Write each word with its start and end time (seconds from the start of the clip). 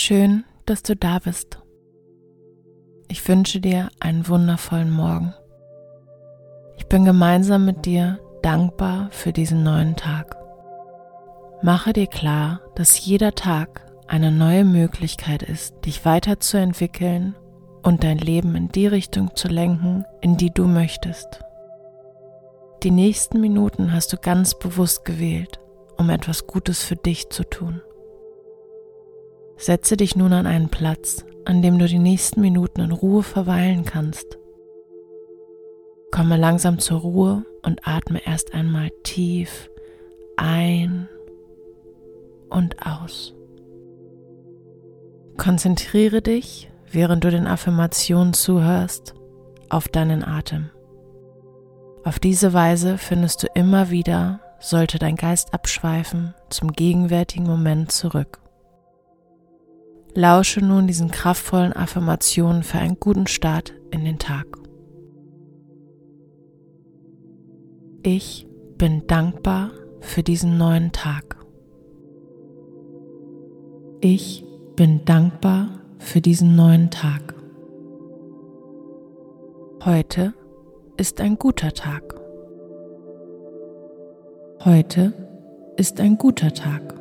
Schön, 0.00 0.44
dass 0.64 0.84
du 0.84 0.94
da 0.94 1.18
bist. 1.18 1.58
Ich 3.08 3.26
wünsche 3.26 3.58
dir 3.60 3.88
einen 3.98 4.28
wundervollen 4.28 4.92
Morgen. 4.92 5.34
Ich 6.76 6.86
bin 6.86 7.04
gemeinsam 7.04 7.64
mit 7.64 7.84
dir 7.84 8.20
dankbar 8.40 9.08
für 9.10 9.32
diesen 9.32 9.64
neuen 9.64 9.96
Tag. 9.96 10.36
Mache 11.62 11.92
dir 11.92 12.06
klar, 12.06 12.60
dass 12.76 13.04
jeder 13.04 13.34
Tag 13.34 13.90
eine 14.06 14.30
neue 14.30 14.64
Möglichkeit 14.64 15.42
ist, 15.42 15.74
dich 15.84 16.04
weiterzuentwickeln 16.04 17.34
und 17.82 18.04
dein 18.04 18.18
Leben 18.18 18.54
in 18.54 18.68
die 18.68 18.86
Richtung 18.86 19.34
zu 19.34 19.48
lenken, 19.48 20.04
in 20.20 20.36
die 20.36 20.54
du 20.54 20.68
möchtest. 20.68 21.40
Die 22.84 22.92
nächsten 22.92 23.40
Minuten 23.40 23.92
hast 23.92 24.12
du 24.12 24.16
ganz 24.16 24.56
bewusst 24.56 25.04
gewählt, 25.04 25.58
um 25.96 26.08
etwas 26.08 26.46
Gutes 26.46 26.84
für 26.84 26.96
dich 26.96 27.30
zu 27.30 27.42
tun. 27.42 27.82
Setze 29.58 29.96
dich 29.96 30.14
nun 30.14 30.32
an 30.32 30.46
einen 30.46 30.68
Platz, 30.68 31.24
an 31.44 31.62
dem 31.62 31.78
du 31.78 31.86
die 31.86 31.98
nächsten 31.98 32.40
Minuten 32.40 32.80
in 32.80 32.92
Ruhe 32.92 33.22
verweilen 33.22 33.84
kannst. 33.84 34.38
Komme 36.12 36.36
langsam 36.36 36.78
zur 36.78 37.00
Ruhe 37.00 37.44
und 37.62 37.86
atme 37.86 38.24
erst 38.24 38.54
einmal 38.54 38.90
tief 39.02 39.68
ein 40.36 41.08
und 42.48 42.86
aus. 42.86 43.34
Konzentriere 45.36 46.22
dich, 46.22 46.70
während 46.90 47.24
du 47.24 47.30
den 47.30 47.46
Affirmationen 47.46 48.32
zuhörst, 48.32 49.14
auf 49.68 49.88
deinen 49.88 50.24
Atem. 50.24 50.70
Auf 52.04 52.18
diese 52.18 52.52
Weise 52.52 52.96
findest 52.96 53.42
du 53.42 53.48
immer 53.54 53.90
wieder, 53.90 54.40
sollte 54.60 54.98
dein 54.98 55.16
Geist 55.16 55.52
abschweifen, 55.52 56.34
zum 56.48 56.72
gegenwärtigen 56.72 57.46
Moment 57.46 57.92
zurück. 57.92 58.40
Lausche 60.18 60.60
nun 60.64 60.88
diesen 60.88 61.12
kraftvollen 61.12 61.72
Affirmationen 61.72 62.64
für 62.64 62.78
einen 62.78 62.98
guten 62.98 63.28
Start 63.28 63.72
in 63.92 64.04
den 64.04 64.18
Tag. 64.18 64.46
Ich 68.02 68.44
bin 68.76 69.06
dankbar 69.06 69.70
für 70.00 70.24
diesen 70.24 70.58
neuen 70.58 70.90
Tag. 70.90 71.36
Ich 74.00 74.44
bin 74.74 75.04
dankbar 75.04 75.68
für 76.00 76.20
diesen 76.20 76.56
neuen 76.56 76.90
Tag. 76.90 77.36
Heute 79.84 80.34
ist 80.96 81.20
ein 81.20 81.38
guter 81.38 81.72
Tag. 81.74 82.02
Heute 84.64 85.12
ist 85.76 86.00
ein 86.00 86.18
guter 86.18 86.52
Tag. 86.52 86.97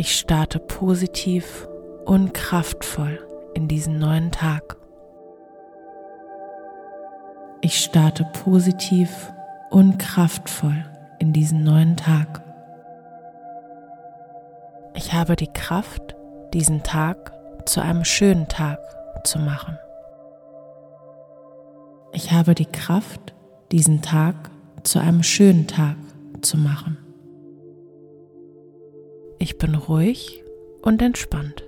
Ich 0.00 0.16
starte 0.16 0.60
positiv 0.60 1.66
und 2.04 2.32
kraftvoll 2.32 3.18
in 3.54 3.66
diesen 3.66 3.98
neuen 3.98 4.30
Tag. 4.30 4.76
Ich 7.62 7.82
starte 7.82 8.24
positiv 8.44 9.32
und 9.70 9.98
kraftvoll 9.98 10.84
in 11.18 11.32
diesen 11.32 11.64
neuen 11.64 11.96
Tag. 11.96 12.44
Ich 14.94 15.14
habe 15.14 15.34
die 15.34 15.52
Kraft, 15.52 16.14
diesen 16.54 16.84
Tag 16.84 17.32
zu 17.64 17.80
einem 17.80 18.04
schönen 18.04 18.46
Tag 18.46 18.78
zu 19.24 19.40
machen. 19.40 19.76
Ich 22.12 22.30
habe 22.30 22.54
die 22.54 22.66
Kraft, 22.66 23.34
diesen 23.72 24.00
Tag 24.00 24.48
zu 24.84 25.00
einem 25.00 25.24
schönen 25.24 25.66
Tag 25.66 25.96
zu 26.40 26.56
machen. 26.56 27.07
Ich 29.40 29.56
bin 29.56 29.76
ruhig 29.76 30.42
und 30.82 31.00
entspannt. 31.00 31.64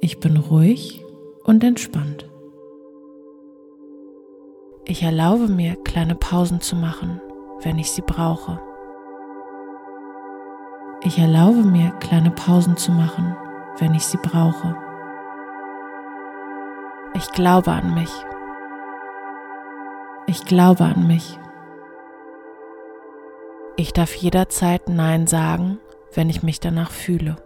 Ich 0.00 0.20
bin 0.20 0.36
ruhig 0.36 1.04
und 1.42 1.64
entspannt. 1.64 2.30
Ich 4.84 5.02
erlaube 5.02 5.48
mir, 5.48 5.74
kleine 5.82 6.14
Pausen 6.14 6.60
zu 6.60 6.76
machen, 6.76 7.20
wenn 7.62 7.76
ich 7.76 7.90
sie 7.90 8.02
brauche. 8.02 8.60
Ich 11.02 11.18
erlaube 11.18 11.64
mir, 11.64 11.90
kleine 11.98 12.30
Pausen 12.30 12.76
zu 12.76 12.92
machen, 12.92 13.34
wenn 13.78 13.94
ich 13.94 14.06
sie 14.06 14.18
brauche. 14.18 14.76
Ich 17.14 17.32
glaube 17.32 17.72
an 17.72 17.94
mich. 17.94 18.12
Ich 20.28 20.44
glaube 20.44 20.84
an 20.84 21.08
mich. 21.08 21.36
Ich 23.80 23.94
darf 23.94 24.14
jederzeit 24.14 24.90
Nein 24.90 25.26
sagen, 25.26 25.78
wenn 26.12 26.28
ich 26.28 26.42
mich 26.42 26.60
danach 26.60 26.90
fühle. 26.90 27.36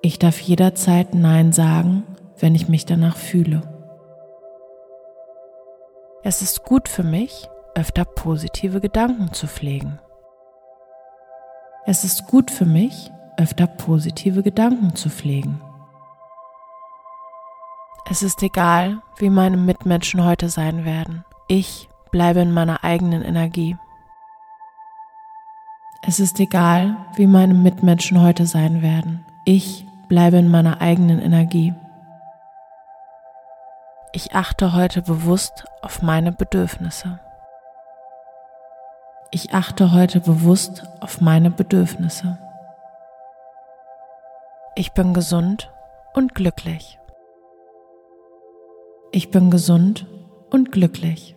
Ich 0.00 0.20
darf 0.20 0.38
jederzeit 0.38 1.12
Nein 1.12 1.50
sagen, 1.50 2.04
wenn 2.38 2.54
ich 2.54 2.68
mich 2.68 2.86
danach 2.86 3.16
fühle. 3.16 3.62
Es 6.22 6.40
ist 6.40 6.62
gut 6.62 6.88
für 6.88 7.02
mich, 7.02 7.48
öfter 7.74 8.04
positive 8.04 8.80
Gedanken 8.80 9.32
zu 9.32 9.48
pflegen. 9.48 9.98
Es 11.84 12.04
ist 12.04 12.28
gut 12.28 12.52
für 12.52 12.66
mich, 12.66 13.10
öfter 13.38 13.66
positive 13.66 14.44
Gedanken 14.44 14.94
zu 14.94 15.10
pflegen. 15.10 15.60
Es 18.08 18.22
ist 18.22 18.40
egal, 18.44 19.02
wie 19.16 19.30
meine 19.30 19.56
Mitmenschen 19.56 20.24
heute 20.24 20.48
sein 20.48 20.84
werden. 20.84 21.24
Ich 21.48 21.89
bleibe 22.10 22.40
in 22.40 22.52
meiner 22.52 22.84
eigenen 22.84 23.22
Energie. 23.22 23.76
Es 26.02 26.18
ist 26.18 26.40
egal, 26.40 26.96
wie 27.14 27.26
meine 27.26 27.54
Mitmenschen 27.54 28.22
heute 28.22 28.46
sein 28.46 28.82
werden. 28.82 29.24
Ich 29.44 29.86
bleibe 30.08 30.38
in 30.38 30.50
meiner 30.50 30.80
eigenen 30.80 31.20
Energie. 31.20 31.74
Ich 34.12 34.34
achte 34.34 34.74
heute 34.74 35.02
bewusst 35.02 35.64
auf 35.82 36.02
meine 36.02 36.32
Bedürfnisse. 36.32 37.20
Ich 39.30 39.54
achte 39.54 39.92
heute 39.92 40.20
bewusst 40.20 40.84
auf 41.00 41.20
meine 41.20 41.50
Bedürfnisse. 41.50 42.38
Ich 44.74 44.92
bin 44.92 45.14
gesund 45.14 45.70
und 46.14 46.34
glücklich. 46.34 46.98
Ich 49.12 49.30
bin 49.30 49.50
gesund 49.50 50.06
und 50.50 50.72
glücklich. 50.72 51.36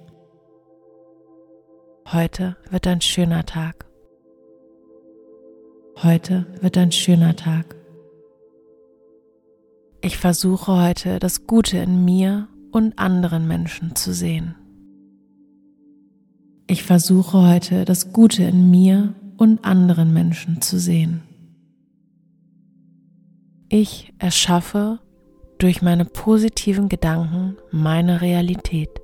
Heute 2.13 2.57
wird 2.69 2.85
ein 2.85 3.01
schöner 3.01 3.43
Tag. 3.43 3.87
Heute 6.03 6.45
wird 6.61 6.77
ein 6.77 6.91
schöner 6.91 7.35
Tag. 7.35 7.75
Ich 9.99 10.19
versuche 10.19 10.79
heute 10.79 11.17
das 11.17 11.47
Gute 11.47 11.79
in 11.79 12.05
mir 12.05 12.49
und 12.71 12.99
anderen 12.99 13.47
Menschen 13.47 13.95
zu 13.95 14.13
sehen. 14.13 14.53
Ich 16.67 16.83
versuche 16.83 17.49
heute 17.49 17.83
das 17.83 18.13
Gute 18.13 18.43
in 18.43 18.69
mir 18.69 19.15
und 19.37 19.65
anderen 19.65 20.13
Menschen 20.13 20.61
zu 20.61 20.77
sehen. 20.77 21.23
Ich 23.69 24.13
erschaffe 24.19 24.99
durch 25.57 25.81
meine 25.81 26.05
positiven 26.05 26.89
Gedanken 26.89 27.57
meine 27.71 28.21
Realität. 28.21 29.02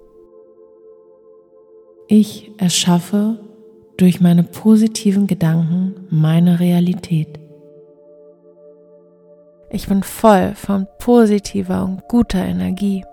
Ich 2.11 2.51
erschaffe 2.57 3.37
durch 3.97 4.19
meine 4.19 4.41
positiven 4.41 5.27
Gedanken 5.27 6.07
meine 6.09 6.59
Realität. 6.59 7.39
Ich 9.69 9.87
bin 9.87 10.01
voll 10.01 10.55
von 10.55 10.87
positiver 10.97 11.83
und 11.83 12.07
guter 12.07 12.43
Energie. 12.43 13.05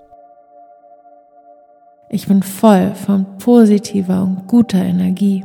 Ich 2.09 2.27
bin 2.27 2.43
voll 2.43 2.95
von 2.95 3.37
positiver 3.37 4.23
und 4.23 4.47
guter 4.47 4.79
Energie. 4.83 5.45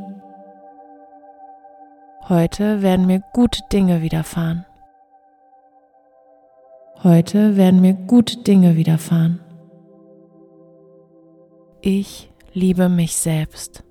Heute 2.30 2.80
werden 2.80 3.04
mir 3.04 3.22
gute 3.34 3.60
Dinge 3.70 4.00
widerfahren. 4.00 4.64
Heute 7.04 7.58
werden 7.58 7.82
mir 7.82 7.92
gute 7.92 8.38
Dinge 8.38 8.76
widerfahren. 8.76 9.40
Ich 11.82 12.31
liebe 12.54 12.88
mich 12.88 13.16
selbst. 13.16 13.84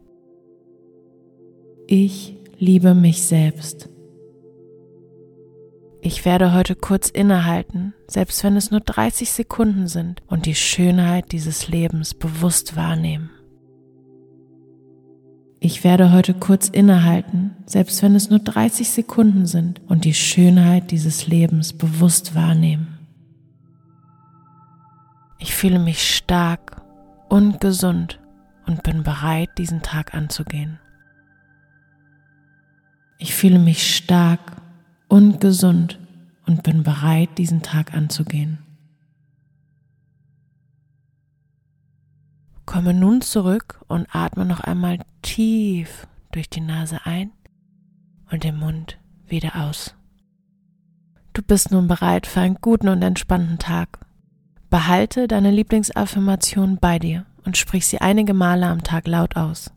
Ich 1.88 2.38
liebe 2.58 2.94
mich 2.94 3.24
selbst. 3.24 3.90
Ich 6.02 6.26
werde 6.26 6.54
heute 6.54 6.76
kurz 6.76 7.10
innehalten, 7.10 7.94
selbst 8.08 8.44
wenn 8.44 8.56
es 8.56 8.72
nur 8.72 8.80
30 8.80 9.32
Sekunden 9.32 9.88
sind, 9.88 10.22
und 10.28 10.46
die 10.46 10.56
Schönheit 10.56 11.32
dieses 11.32 11.68
Lebens 11.68 12.14
bewusst 12.14 12.76
wahrnehmen. 12.76 13.30
Ich 15.60 15.84
werde 15.84 16.12
heute 16.12 16.34
kurz 16.34 16.70
innehalten, 16.70 17.56
selbst 17.68 18.02
wenn 18.02 18.16
es 18.16 18.32
nur 18.32 18.40
30 18.40 18.90
Sekunden 18.90 19.46
sind, 19.46 19.82
und 19.88 20.06
die 20.06 20.16
Schönheit 20.16 20.90
dieses 20.90 21.28
Lebens 21.28 21.74
bewusst 21.74 22.34
wahrnehmen. 22.34 23.00
Ich 25.38 25.54
fühle 25.54 25.80
mich 25.80 26.16
stark 26.16 26.82
und 27.30 27.60
gesund 27.60 28.21
und 28.66 28.84
bin 28.84 29.04
bereit, 29.04 29.50
diesen 29.58 29.82
Tag 29.82 30.14
anzugehen. 30.14 30.80
fühle 33.42 33.60
mich 33.60 33.96
stark 33.96 34.40
und 35.08 35.42
gesund 35.42 36.00
und 36.46 36.64
bin 36.64 36.84
bereit, 36.84 37.38
diesen 37.38 37.64
Tag 37.64 37.94
anzugehen. 37.94 38.60
Komme 42.66 42.94
nun 42.94 43.22
zurück 43.22 43.82
und 43.88 44.08
atme 44.16 44.46
noch 44.46 44.60
einmal 44.60 45.00
tief 45.22 46.08
durch 46.32 46.50
die 46.50 46.62
Nase 46.62 47.00
ein 47.04 47.32
und 48.32 48.44
den 48.44 48.58
Mund 48.58 48.98
wieder 49.28 49.56
aus. 49.56 49.96
Du 51.34 51.42
bist 51.42 51.72
nun 51.72 51.88
bereit 51.88 52.28
für 52.28 52.42
einen 52.42 52.60
guten 52.62 52.90
und 52.90 53.02
entspannten 53.02 53.58
Tag. 53.58 54.00
Behalte 54.70 55.28
deine 55.28 55.52
Lieblingsaffirmation 55.52 56.78
bei 56.78 57.00
dir 57.00 57.26
und 57.46 57.58
sprich 57.58 57.88
sie 57.88 58.02
einige 58.02 58.34
Male 58.34 58.68
am 58.68 58.84
Tag 58.84 59.08
laut 59.08 59.36
aus. 59.36 59.72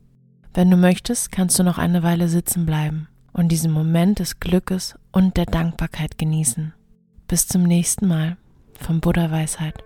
Wenn 0.53 0.71
du 0.71 0.77
möchtest, 0.77 1.33
kannst 1.33 1.59
du 1.59 1.63
noch 1.63 1.79
eine 1.79 2.03
Weile 2.03 2.29
sitzen 2.29 2.67
bleiben 2.67 3.09
und 3.33 3.49
diesen 3.51 3.73
Moment 3.73 4.21
des 4.21 4.41
Glückes 4.41 4.95
und 5.13 5.37
der 5.37 5.47
Dankbarkeit 5.47 6.19
genießen. 6.19 6.73
Bis 7.27 7.49
zum 7.49 7.65
nächsten 7.65 8.07
Mal 8.07 8.37
vom 8.81 9.01
Buddha 9.01 9.31
Weisheit. 9.31 9.83